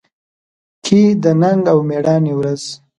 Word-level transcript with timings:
کې 0.85 1.01
د 1.23 1.25
ننګ 1.41 1.61
او 1.71 1.77
مېړانې 1.89 2.33
ورځ 2.35 2.63